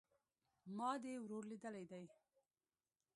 ما 0.77 0.89
دي 1.03 1.13
ورور 1.19 1.43
ليدلى 1.51 1.83
دئ 1.91 2.03